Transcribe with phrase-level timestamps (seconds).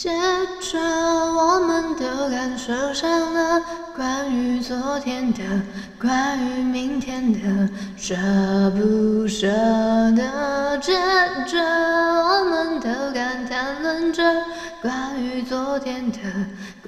[0.00, 0.08] 接
[0.62, 3.60] 着，我们都感受上了
[3.94, 5.42] 关于昨天的、
[6.00, 7.68] 关于明天的
[7.98, 8.16] 舍
[8.70, 9.46] 不舍
[10.16, 10.78] 得。
[10.78, 10.94] 接
[11.46, 14.22] 着，我们都敢谈论着
[14.80, 16.18] 关于昨天的、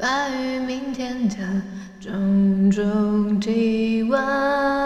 [0.00, 1.36] 关于明天的
[2.00, 4.81] 种种提问。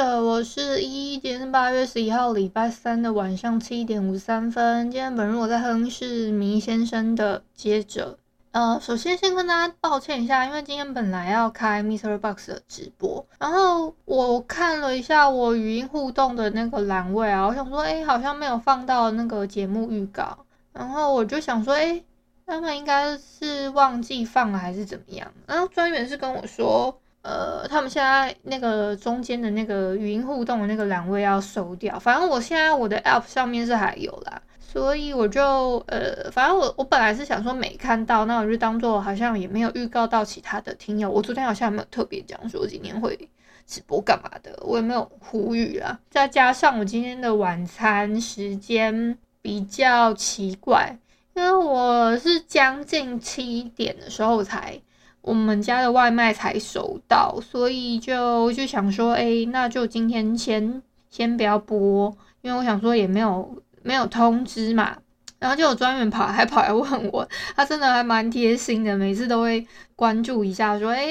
[0.00, 1.18] 是依依恋不舍，我是依依。
[1.18, 4.90] 今天是八月十一号，礼拜三的晚上七点五三分。
[4.90, 7.42] 今天本日我在哼是麋先生的。
[7.54, 8.18] 接着，
[8.52, 22.02] 呃，首先先跟大家抱歉一下，因为今天本来要开 Mister Box 的直播，然后我看了一下我语音互动的那个栏位啊，我想说，哎，好像没有放到那个节目预告，然后我就想说，哎，
[22.46, 25.30] 他们应该是忘记放了还是怎么样？
[25.46, 26.98] 然后专员是跟我说。
[27.22, 43.28] 呃，他们现在那个中间的那个语音互动的那个栏位要收掉，反正我现在我的 App 上面是还有啦，所以我就呃，反正我我本来是想说没看到，那我就当做好像也没有预告到其他的听友，我昨天好像没有特别讲说今天会
[43.66, 50.98] 直播干嘛的，我也没有呼吁啦，再加上我今天的晚餐时间比较奇怪，
[51.34, 54.80] 因为我是将近七点的时候才。
[55.22, 64.96] 我们家的外卖才收到，所以就就想说，哎、那就今天先先不要播，因为我想说也没有没有通知嘛。
[65.40, 71.02] 然后就有专员跑还跑来问我，他真的还蛮贴心的，每次都会关注一下，说，哎、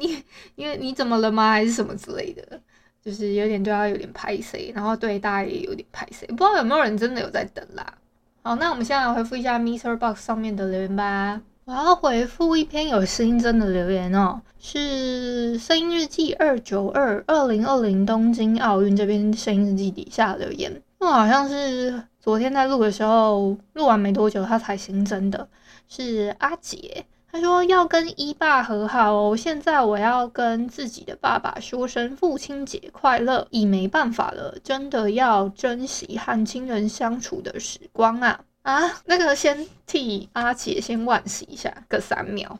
[0.00, 0.20] 你
[0.56, 1.52] 因为你怎么了吗？
[1.52, 2.60] 还是什么之类的，
[3.00, 7.94] 就是有点对他有点拍谢，然后对大家也有点拍谢，不知道有没有人真的有在等啦。
[8.42, 11.40] 好，那我们现在来回复一下 MixerBox 上面的留言吧。
[11.66, 25.48] 我要回复一篇有新增的留言哦，是声音日记二九二二零二零东京奥运这边声音日记底下留言，那好像是昨天在录的时候录完没多久，他才新增的，
[25.88, 38.40] 是阿杰，他说要跟一爸和好哦，现在我要跟自己的爸爸说声父亲节快乐，已没办法了，真的要珍惜和亲人相处的时光啊。
[38.64, 42.58] 啊，那个先替阿杰先惋惜一下，个三秒。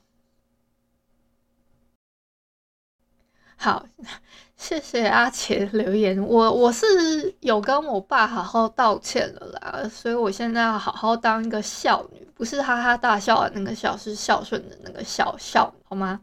[3.57, 3.87] 好，
[4.57, 6.21] 谢谢阿杰留言。
[6.23, 16.21] 我我是有跟我爸好好道歉了啦，所以我现在要好好当一个孝女，不是哈哈大笑的那个孝，是孝顺的那个孝孝，好吗？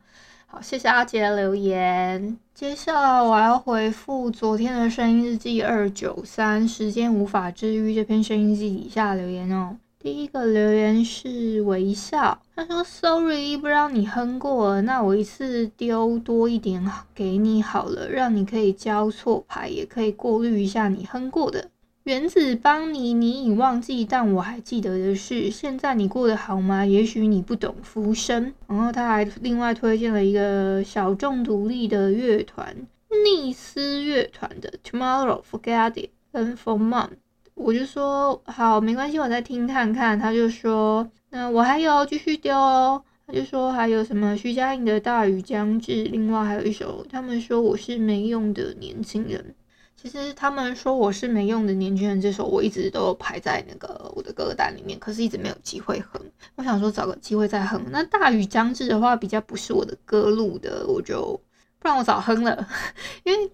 [0.54, 2.38] 好，谢谢阿杰的留言。
[2.54, 9.78] 接下来我要回复昨天的声音日记二九三，时间无法治愈这篇声音日记底下留言哦。
[9.98, 16.86] 第一个留言是微笑，他说：“Sorry，不让你哼过，那我一次丢多一点
[17.16, 21.70] 给你好了，让你可以交错排，也可以过滤一下你哼过的。”
[22.04, 26.84] 原子邦妮，你已忘记，但我还记得的是，现在你过得好吗？
[26.84, 28.52] 也许你不懂浮生。
[28.68, 32.76] 然后他还另外推荐了一个小众独立的乐团——
[33.24, 37.08] 逆思乐团的《Tomorrow Forget It》跟《For Mom》。
[37.54, 40.18] 我就说好，没关系，我再听看看。
[40.18, 43.04] 他就说，那我还有继续丢哦。
[43.28, 49.54] 他就说还有什么徐佳莹的《大雨将至》，另外还有一首，他们说我是没用的年轻人。
[50.02, 56.20] 其实他们说我是没用的年轻人，这首我一直都排在那个我的歌单里面，可是一直没有机会哼。
[56.56, 57.80] 我想说找个机会再哼。
[57.92, 61.40] 那大雨将至的话比较不是我的歌路的，我就
[61.78, 62.68] 不然我早哼了，
[63.24, 63.52] 因为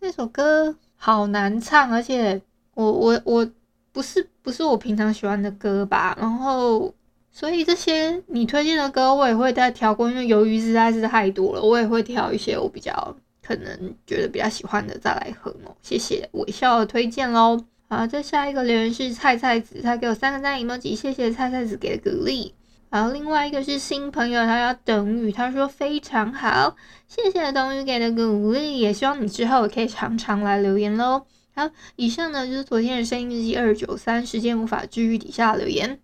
[0.00, 2.40] 那首歌好难唱，而且
[2.72, 3.46] 我我我
[3.92, 6.16] 不是不是我平常喜欢的歌吧。
[6.18, 6.94] 然后
[7.30, 13.14] 所以这些你推荐的歌我也会再挑过，因为由于实在是太多了，我也会挑一些我比较。
[13.46, 17.62] 可能觉得比较喜欢的再来哼哦，谢谢微笑的推荐喽。
[17.88, 22.54] 好，这下一个留言是菜菜子，他给我三个赞 emoji，谢谢菜菜子给的鼓励。
[22.90, 26.76] 好另外一个是新朋友，他叫等雨，他说非常好，
[27.06, 31.26] 谢谢等雨给的鼓励，也希望你之后也可以常常来留言喽。
[31.54, 36.00] 好，以上呢就是昨天的声音日记二九三，时间无法治愈底下留言。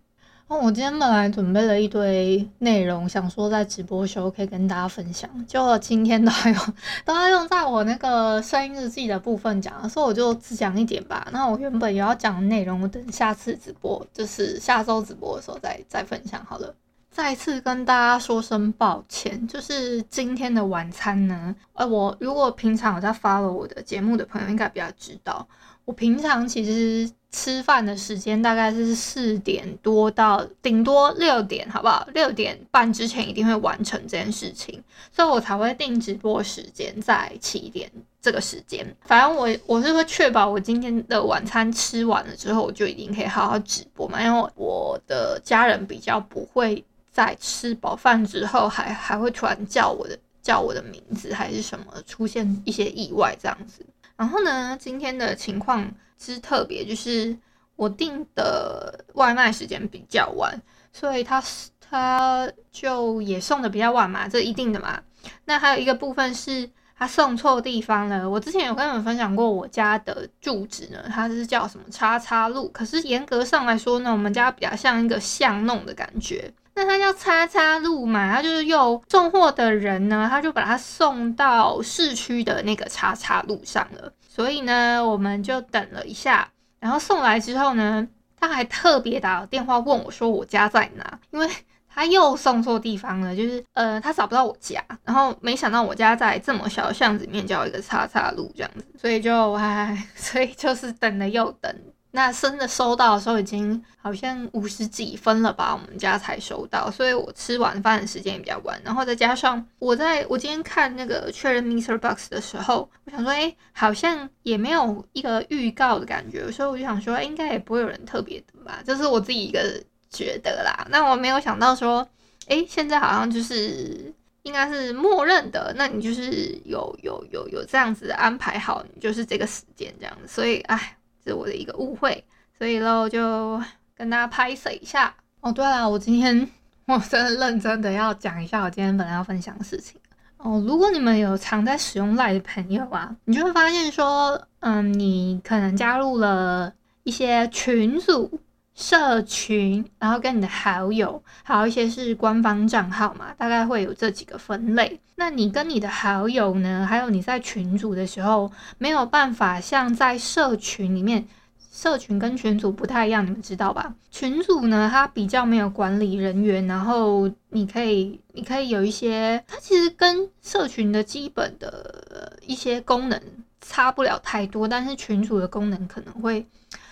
[0.57, 6.73] 我今天本来准备了一堆内容，想说在直播时候可以跟大家分享，就今天都要用
[7.05, 11.27] 都要用在我那个声音日记的部分讲，所以我就只讲一点吧。
[11.31, 16.75] 那我原本也要讲的内容，我等下次直播，就是下周直播的时候再再分享好了。
[17.09, 25.47] 再次跟大家说声抱歉，就是今天的晚餐呢，呃，我如果平常有在 follow 我的节目的朋友，应该比较知道，
[25.85, 32.07] 我平常其实吃饭的时间大概是四点多到顶多六点，好不好？
[32.13, 37.89] 六点半之前一定会完成这件事情，所以我才会定直播时间在七点
[38.21, 38.85] 这个时间。
[39.01, 46.83] 反正我我是会确保我今天的晚餐吃完了之后，我就一定可以好好直播嘛，因为我的家人比较不会。
[47.13, 53.85] 在吃饱饭之后还，还还会突然叫我的叫我的名字，还是什么出现一些意外这样子。
[54.15, 57.37] 然后呢，今天的情况之特别，就是
[57.75, 60.61] 我订的外卖时间比较晚，
[60.93, 61.43] 所以他
[61.79, 65.01] 他就也送的比较晚嘛，这一定的嘛。
[65.45, 66.69] 那还有一个部分是
[67.01, 68.29] 他送错地方了。
[68.29, 76.53] 我之前有跟你们分享过，我家的住址呢，它是叫什么叉叉路，可是严格上来说呢，我们家比较像一个巷弄的感觉。
[76.75, 84.13] 那它叫叉叉路嘛，它就是又送货的人呢，他就把它送到市区的那个叉叉路上了。
[84.21, 86.47] 所以呢，我们就等了一下，
[86.79, 88.07] 然后送来之后呢，
[88.39, 91.49] 他还特别打电话问我说我家在哪，因为
[91.93, 101.73] 他又送错地方了，就是呃他找不到我家，然后没想到我家在这么小的巷子里面叫一个叉叉路这样子，所以就唉，所以就是等了又等。
[102.13, 119.81] 那真的收到的时候已经好像五十几分了吧，我们家才收到，所以我吃晚饭的时间也比较晚，然后再加上我在我今天看那个确认 Mister Box 的时候，我想说，哎，好像也没有一个预告的感觉，所以我就想说，哎，应该也不会有人特别的吧，这是我自己一个
[120.11, 120.85] 觉得啦。
[120.91, 122.07] 那我没有想到说，
[122.47, 124.13] 哎，现在好像就是
[124.43, 130.97] 应该是默认的，那你就是有有有有这样子安排好，你就是这个时间这样子，所以，哎。
[131.23, 132.25] 是我的一个误会，
[132.57, 133.61] 所以喽就
[133.95, 135.51] 跟大家拍摄一下哦。
[135.51, 136.49] 对了，我今天
[136.87, 140.01] 我真的认真的要讲一下我今天本来要分享的事情
[140.37, 140.59] 哦。
[140.65, 146.73] 如果你们有常在使用 LINE 的朋友啊，你就会发现说，嗯，你可能加入了
[147.03, 148.39] 一些群组、
[148.73, 154.99] 社群，然后跟你的好友，还有一些是官方账号嘛，大概会有这几个分类。
[155.15, 161.27] 那你跟你的好友呢，还有你在群组的时候，没有办法像在社群里面，
[161.71, 163.93] 社群跟群组不太一样，你们知道吧？
[164.09, 173.21] 群组呢，它比较没有管理人员，然后你可以，你可以有一些，它其实跟社群的基本的一些功能
[173.59, 176.47] 差不了太多，但是群组的功能可能会。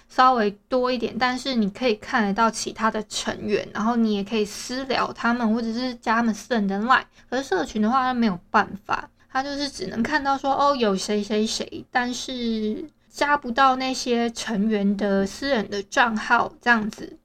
[0.09, 7.03] 稍微多一点，但是你可以看得到其他的成员，然后你也可以私聊他们，或者是加他们私人的 line。
[7.29, 17.19] 可是社群的话，他没有办法，他就是只能看到说哦有谁谁谁，但是加不到那些成员的私人的账号这样子。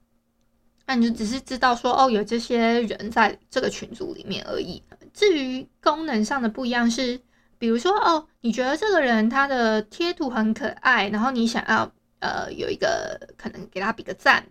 [0.86, 4.82] 那你就只是知道说哦有这些人在这个群组里面而已。
[5.14, 7.18] 至于功能上的不一样是，
[7.58, 11.90] 比如说哦你觉得这个人他的贴图很可爱，然后你想要。
[12.24, 14.42] 呃，有一个可能给他比个赞，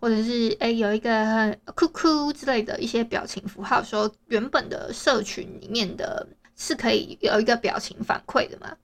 [0.00, 6.26] 或者是诶、有一个酷酷之类的一些表情符号，说原本的社群里面的
[6.56, 8.76] 是可以有一个表情反馈的嘛。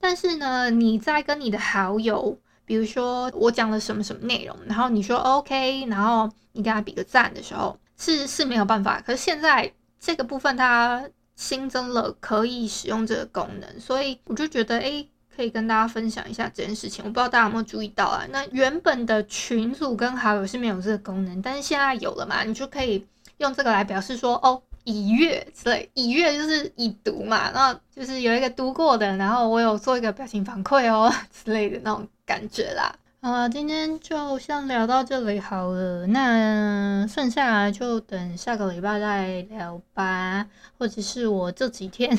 [0.00, 9.00] 但是呢，你在跟你的好友，比如说我讲了什么什么内容，然后你说 OK，然后你给他比个赞的时候，是是没有办法。
[9.00, 15.08] 可是现在这个部分它新增了可以使用这个功能，所以我就觉得诶。
[15.34, 18.24] 可以跟大家分享一下这件事情，我不知道大家有没有注意到啊？
[18.30, 22.44] 那原本的群组跟好友是没有这个功能，但是现在有了嘛？
[22.44, 23.04] 你就可以
[23.38, 31.12] 用这个来表示说，哦，已阅之类，已阅就是已读嘛，然后就是有一个读过的，然后我有做一个表情反馈哦
[31.44, 32.94] 之类的那种感觉啦。
[33.20, 40.46] 好了，今天就先聊到这里好了，那剩下来就等下个礼拜再聊吧，
[40.78, 42.16] 或者是我这几天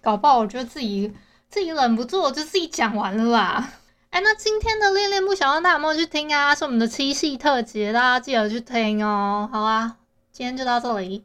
[0.00, 1.12] 搞不好，我觉得自己。
[1.48, 3.72] 自己忍不住，我就自己讲完了啦。
[4.10, 6.54] 哎，那今天的恋恋不想让大家有没有去听啊？
[6.54, 9.48] 是我们的七夕特辑，大家记得去听哦。
[9.52, 9.96] 好啊，
[10.32, 11.24] 今天就到这里。